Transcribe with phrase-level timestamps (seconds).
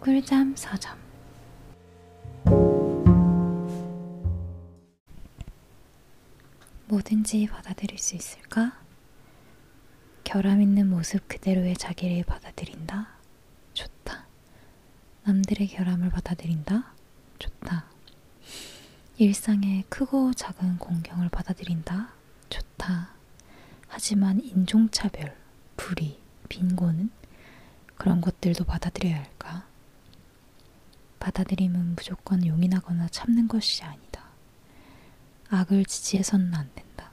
[0.00, 0.98] 꿀잠 서점
[6.86, 8.80] 뭐든지 받아들일 수 있을까?
[10.24, 13.08] 결함 있는 모습 그대로의 자기를 받아들인다?
[13.74, 14.26] 좋다.
[15.24, 16.94] 남들의 결함을 받아들인다?
[17.38, 17.84] 좋다.
[19.18, 22.14] 일상의 크고 작은 공경을 받아들인다?
[22.48, 23.10] 좋다.
[23.86, 25.36] 하지만 인종차별,
[25.76, 27.10] 불의, 빈곤은
[27.96, 29.69] 그런 것들도 받아들여야 할까?
[31.20, 34.24] 받아들임은 무조건 용인하거나 참는 것이 아니다.
[35.50, 37.12] 악을 지지해서는 안 된다.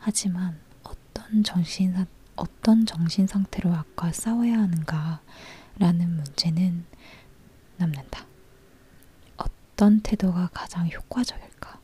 [0.00, 1.94] 하지만 어떤 정신
[2.34, 6.84] 어떤 정신 상태로 악과 싸워야 하는가라는 문제는
[7.76, 8.26] 남는다.
[9.36, 11.78] 어떤 태도가 가장 효과적일까?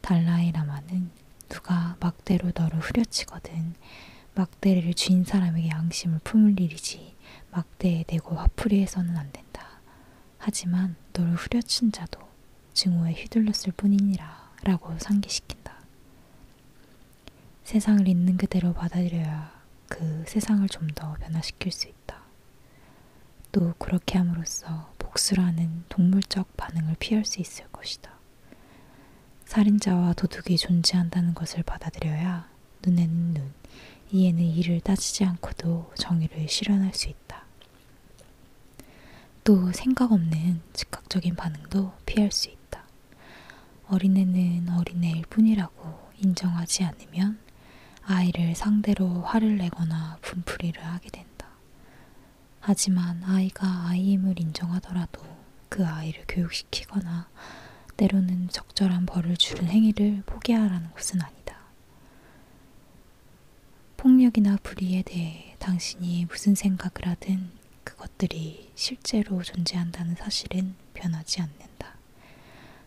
[0.00, 1.10] 달라이 라마는
[1.48, 3.74] 누가 막대로 너를 후려치거든
[4.34, 7.16] 막대를 쥔 사람에게 양심을 품을 일이지
[7.50, 9.47] 막대에 대고 화풀이해서는 안 된다.
[10.38, 12.20] 하지만 너를 후려친 자도
[12.72, 15.78] 증오에 휘둘렸을 뿐이니라 라고 상기시킨다.
[17.64, 19.52] 세상을 있는 그대로 받아들여야
[19.88, 22.22] 그 세상을 좀더 변화시킬 수 있다.
[23.52, 28.12] 또 그렇게 함으로써 복수라는 동물적 반응을 피할 수 있을 것이다.
[29.46, 32.48] 살인자와 도둑이 존재한다는 것을 받아들여야
[32.84, 33.52] 눈에는 눈,
[34.10, 37.27] 이에는 이를 따지지 않고도 정의를 실현할 수 있다.
[39.48, 42.84] 또 생각 없는 즉각적인 반응도 피할 수 있다.
[43.88, 47.38] 어린애는 어린애일 뿐이라고 인정하지 않으면
[48.04, 51.48] 아이를 상대로 화를 내거나 분풀이를 하게 된다.
[52.60, 55.22] 하지만 아이가 아이임을 인정하더라도
[55.70, 57.30] 그 아이를 교육시키거나
[57.96, 61.56] 때로는 적절한 벌을 주는 행위를 포기하라는 것은 아니다.
[63.96, 67.57] 폭력이나 불의에 대해 당신이 무슨 생각을 하든
[67.98, 71.96] 그것들이 실제로 존재한다는 사실은 변하지 않는다.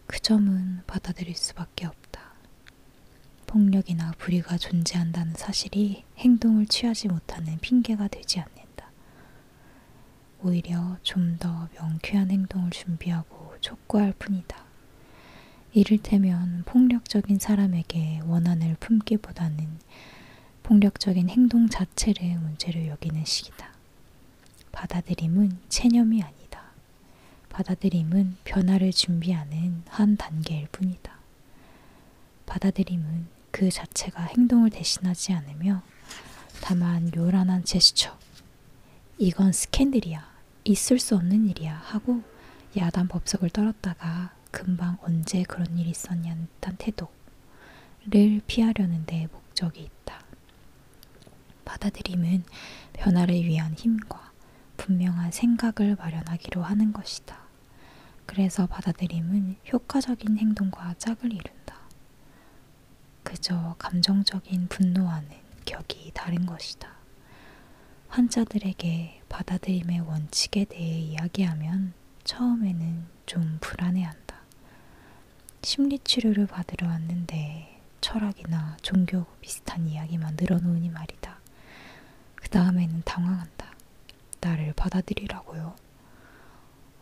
[0.08, 2.32] 그 점은 받아들일 수밖에 없다.
[3.46, 8.90] 폭력이나 불의가 존재한다는 사실이 행동을 취하지 못하는 핑계가 되지 않는다.
[10.44, 14.64] 오히려 좀 더 명쾌한 행동을 준비하고 촉구할 뿐이다.
[15.74, 19.68] 이를테면 폭력적인 사람에게 원한을 품기보다는
[20.64, 23.71] 폭력적인 행동 자체를 문제로 여기는 시기다.
[24.72, 26.72] 받아들임은 체념이 아니다.
[27.50, 31.14] 받아들임은 변화를 준비하는 한 단계일 뿐이다.
[32.46, 35.84] 받아들임은 그 자체가 행동을 대신하지 않으며
[36.62, 38.18] 다만 요란한 제스처,
[39.18, 40.32] 이건 스캔들이야,
[40.64, 42.24] 있을 수 없는 일이야 하고
[42.78, 50.24] 야단 법석을 떨었다가 금방 언제 그런 일이 있었냐는 듯한 태도를 피하려는 데 목적이 있다.
[51.66, 52.44] 받아들임은
[52.94, 54.31] 변화를 위한 힘과
[54.82, 57.38] 분명한 생각을 마련하기로 하는 것이다.
[58.26, 61.76] 그래서 받아들임은 효과적인 행동과 짝을 이룬다.
[63.22, 65.30] 그저 감정적인 분노와는
[65.66, 66.90] 격이 다른 것이다.
[68.10, 71.94] 환자들에게 받아들임의 원칙에 대해 이야기하면
[72.24, 74.36] 처음에는 좀 불안해한다.
[75.62, 81.40] 심리치료를 받으러 왔는데 철학이나 종교 비슷한 이야기만 늘어놓으니 말이다.
[82.36, 83.61] 그 다음에는 당황한다.
[84.42, 85.76] 나를 받아들이라고요.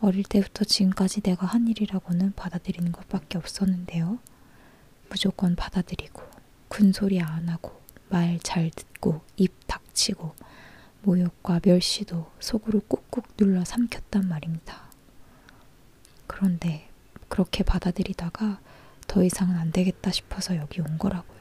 [0.02, 4.20] 어릴 때부터 지금까지 내가 한 일이라고는 받아들이는 것밖에 없었는데요.
[5.10, 6.22] 무조건 받아들이고,
[6.70, 7.80] 군소리 안 하고,
[8.10, 10.36] 말 잘 듣고, 입 닥치고,
[11.02, 14.90] 모욕과 멸시도 속으로 꾹꾹 눌러 삼켰단 말입니다.
[16.28, 16.90] 그런데
[17.28, 18.60] 그렇게 받아들이다가
[19.08, 21.40] 더 이상은 안 되겠다 싶어서 여기 온 거라고요.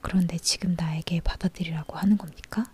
[0.00, 2.64] 그런데 지금 나에게 받아들이라고 하는 겁니까?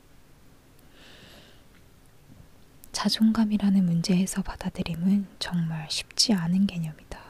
[2.93, 7.21] 자존감이라는 문제에서 받아들임은 정말 쉽지 않은 개념이다.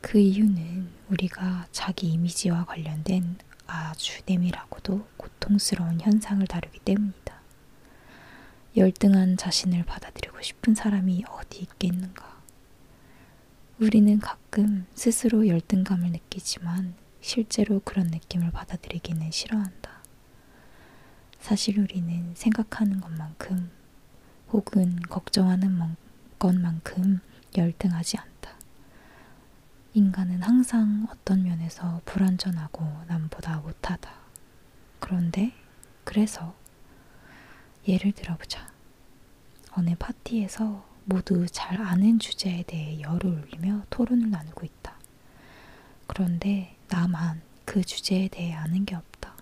[0.00, 3.36] 그 이유는 우리가 자기 이미지와 관련된
[3.66, 7.38] 아주 내밀하고도 고통스러운 현상을 다루기 때문이다.
[8.76, 12.38] 열등한 자신을 받아들이고 싶은 사람이 어디 있겠는가?
[13.80, 20.02] 우리는 가끔 스스로 열등감을 느끼지만 실제로 그런 느낌을 받아들이기는 싫어한다.
[21.40, 23.77] 사실 우리는 생각하는 것만큼
[24.52, 25.96] 혹은 걱정하는
[26.38, 27.20] 것만큼
[27.56, 28.52] 열등하지 않다.
[29.94, 34.10] 인간은 항상 어떤 면에서 불완전하고 남보다 못하다.
[35.00, 35.52] 그런데
[36.04, 36.54] 그래서
[37.86, 38.72] 예를 들어보자.
[39.72, 44.98] 어느 파티에서 모두 잘 아는 주제에 대해 열을 올리며 토론을 나누고 있다.
[46.06, 49.34] 그런데 나만 그 주제에 대해 아는 게 없다.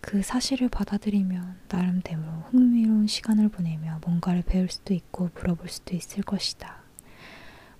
[0.00, 6.22] 그그 사실을 받아들이면 나름대로 흥미로 운 시간을 보내며 뭔가를 배울 수도 있고 물어볼 수도 있을
[6.22, 6.78] 것이다.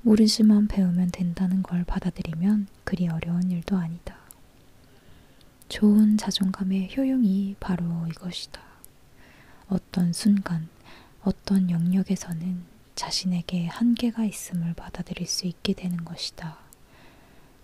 [0.02, 4.18] 모르지만 배우면 된다는 걸 받아들이면 그리 어려운 일도 아니다.
[5.70, 8.60] 좋은 자존감의 효용이 바로 이것이다.
[9.68, 10.68] 어떤 순간,
[11.22, 12.62] 어떤 영역에서는
[12.94, 16.58] 자신에게 한계가 있음을 받아들일 수 있게 되는 것이다.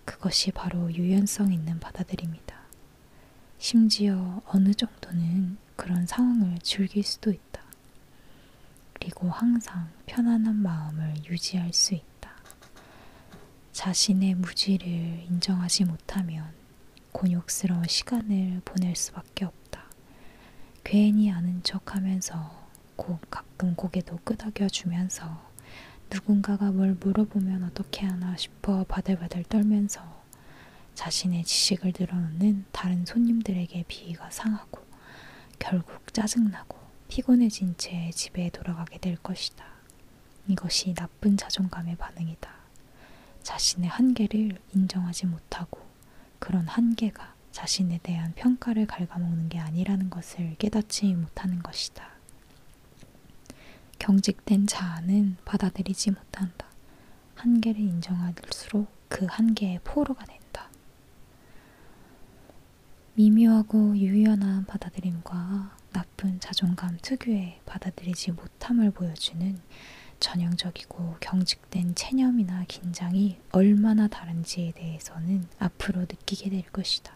[0.05, 2.59] 그것이 바로 유연성 있는 받아들입니다.
[3.59, 7.61] 심지어 어느 정도는 그런 상황을 즐길 수도 있다.
[8.93, 12.31] 그리고 항상 편안한 마음을 유지할 수 있다.
[13.71, 14.87] 자신의 무지를
[15.29, 16.51] 인정하지 못하면
[17.11, 19.85] 곤욕스러운 시간을 보낼 수밖에 없다.
[20.83, 25.41] 괜히 아는 척 하면서 고, 가끔 고개도 끄덕여 주면서
[26.11, 30.21] 누군가가 뭘 물어보면 어떻게 하나 싶어 바들바들 떨면서
[30.93, 34.90] 자신의 지식을 드러놓는 다른 손님들에게 비위가 상하고
[35.61, 36.75] 결국 짜증나고
[37.07, 39.63] 피곤해진 채 집에 돌아가게 될 것이다.
[40.47, 42.51] 이것이 나쁜 자존감의 반응이다.
[43.43, 45.79] 자신의 한계를 인정하지 못하고
[46.39, 52.09] 그런 한계가 자신에 대한 평가를 갉아먹는 게 아니라는 것을 깨닫지 못하는 것이다.
[53.99, 56.65] 경직된 자아는 받아들이지 못한다.
[57.35, 60.70] 한계를 인정할수록 그 한계의 포로가 된다.
[63.21, 69.59] 미묘하고 유연한 받아들임과 나쁜 자존감 특유의 받아들이지 못함을 보여주는
[70.19, 77.15] 전형적이고 경직된 체념이나 긴장이 얼마나 다른지에 대해서는 앞으로 느끼게 될 것이다.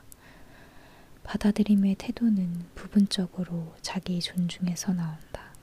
[1.24, 5.56] 받아들임의 태도는 부분적으로 자기 존중에서 나온다.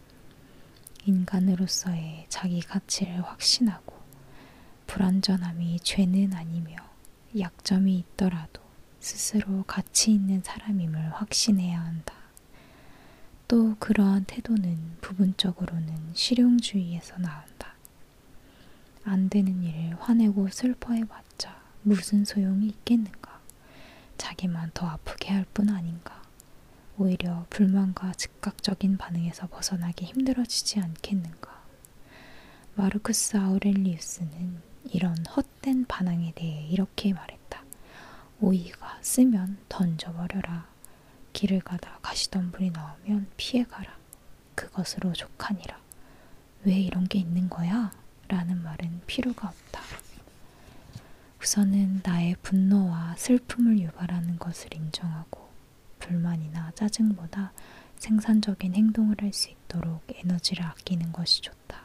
[1.04, 3.94] 인간으로서의 자기 가치를 확신하고
[4.88, 6.74] 불완전함이 죄는 아니며
[7.38, 8.61] 약점이 있더라도
[9.02, 12.14] 스스로 가치 있는 사람임을 확신해야 한다.
[13.48, 17.74] 또 그러한 태도는 부분적으로는 실용주의에서 나온다.
[19.04, 23.40] 안 되는 일을 화내고 슬퍼해봤자 무슨 소용이 있겠는가?
[24.18, 26.22] 자기만 더 아프게 할 뿐 아닌가?
[26.96, 31.60] 오히려 불만과 즉각적인 반응에서 벗어나기 힘들어지지 않겠는가?
[32.76, 34.62] 마르크스 아우렐리우스는
[34.92, 37.41] 이런 헛된 반항에 대해 이렇게 말했다.
[38.42, 40.66] 오이가 쓰면 던져버려라.
[41.32, 43.96] 길을 가다 가시덤불이 나오면 피해가라.
[44.56, 45.78] 그것으로 족하니라.
[46.64, 47.92] 왜 이런 게 있는 거야?
[48.26, 49.80] 라는 말은 필요가 없다.
[51.40, 55.48] 우선은 나의 분노와 슬픔을 유발하는 것을 인정하고
[56.00, 57.52] 불만이나 짜증보다
[57.98, 61.80] 생산적인 행동을 할수 있도록 에너지를 아끼는 것이 좋다.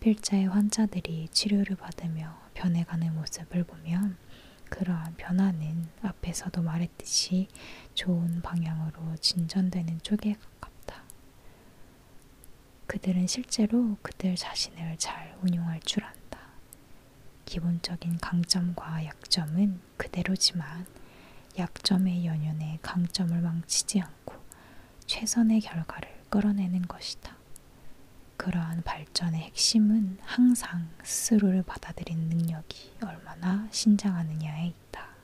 [0.00, 4.18] 필자의 환자들이 치료를 받으며 변해가는 모습을 보면
[4.68, 7.48] 그러한 변화는 앞에서도 말했듯이
[7.94, 11.02] 좋은 방향으로 진전되는 쪽에 가깝다.
[12.86, 16.40] 그들은 실제로 그들 자신을 잘 운용할 줄 안다.
[17.44, 20.86] 기본적인 강점과 약점은 그대로지만
[21.58, 24.34] 약점의 연연에 강점을 망치지 않고
[25.06, 27.35] 최선의 결과를 끌어내는 것이다.
[28.46, 35.15] 그러한 발전의 핵심은 항상 스스로를 받아들이는 능력이 얼마나 신장하느냐에 있다.